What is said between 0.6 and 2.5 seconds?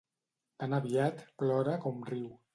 Tan aviat plora com riu.